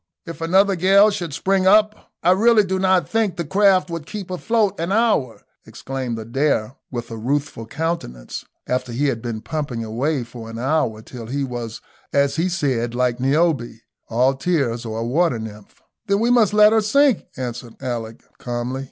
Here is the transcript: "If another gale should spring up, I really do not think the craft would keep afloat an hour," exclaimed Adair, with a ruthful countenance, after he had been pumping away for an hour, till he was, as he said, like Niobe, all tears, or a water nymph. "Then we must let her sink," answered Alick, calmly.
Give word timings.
"If 0.25 0.41
another 0.41 0.75
gale 0.75 1.11
should 1.11 1.31
spring 1.31 1.67
up, 1.67 2.11
I 2.23 2.31
really 2.31 2.63
do 2.63 2.79
not 2.79 3.07
think 3.07 3.35
the 3.35 3.45
craft 3.45 3.91
would 3.91 4.07
keep 4.07 4.31
afloat 4.31 4.79
an 4.79 4.91
hour," 4.91 5.43
exclaimed 5.63 6.17
Adair, 6.17 6.75
with 6.89 7.11
a 7.11 7.17
ruthful 7.19 7.67
countenance, 7.67 8.43
after 8.65 8.93
he 8.93 9.09
had 9.09 9.21
been 9.21 9.41
pumping 9.41 9.83
away 9.83 10.23
for 10.23 10.49
an 10.49 10.57
hour, 10.57 11.03
till 11.03 11.27
he 11.27 11.43
was, 11.43 11.81
as 12.11 12.37
he 12.37 12.49
said, 12.49 12.95
like 12.95 13.19
Niobe, 13.19 13.75
all 14.09 14.33
tears, 14.33 14.85
or 14.87 14.97
a 15.01 15.05
water 15.05 15.37
nymph. 15.37 15.79
"Then 16.07 16.19
we 16.19 16.31
must 16.31 16.51
let 16.51 16.73
her 16.73 16.81
sink," 16.81 17.27
answered 17.37 17.75
Alick, 17.79 18.23
calmly. 18.39 18.79